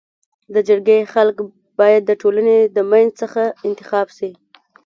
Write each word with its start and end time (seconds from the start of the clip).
د 0.53 0.55
جرګي 0.67 0.99
خلک 1.13 1.37
بايد 1.79 2.03
د 2.05 2.11
ټولني 2.21 2.59
د 2.75 2.77
منځ 2.91 3.09
څخه 3.21 3.43
انتخاب 3.67 4.07
سي. 4.17 4.31